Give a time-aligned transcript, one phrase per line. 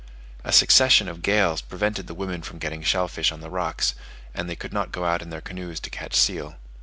[0.43, 3.93] A succession of gales prevented the women from getting shell fish on the rocks,
[4.33, 6.55] and they could not go out in their canoes to catch seal.